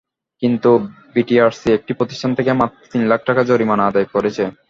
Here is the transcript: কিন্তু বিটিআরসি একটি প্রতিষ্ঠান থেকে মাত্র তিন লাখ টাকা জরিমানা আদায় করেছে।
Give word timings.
কিন্তু 0.41 0.69
বিটিআরসি 1.15 1.67
একটি 1.73 1.91
প্রতিষ্ঠান 1.99 2.31
থেকে 2.37 2.51
মাত্র 2.61 2.79
তিন 2.91 3.01
লাখ 3.11 3.19
টাকা 3.29 3.41
জরিমানা 3.49 3.83
আদায় 3.87 4.07
করেছে। 4.13 4.43